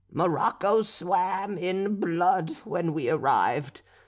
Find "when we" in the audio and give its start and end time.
2.65-3.07